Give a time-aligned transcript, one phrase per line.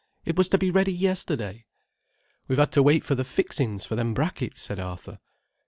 [0.25, 1.67] It was to be ready yesterday."
[2.47, 5.19] "We've had to wait for the fixings for them brackets," said Arthur.